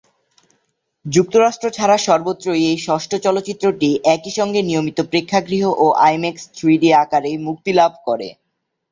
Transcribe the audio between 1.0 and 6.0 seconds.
যুক্তরাষ্ট্র ছাড়া সর্বত্রই এই ষষ্ঠ চলচ্চিত্রটি একই সঙ্গে নিয়মিত প্রেক্ষাগৃহ ও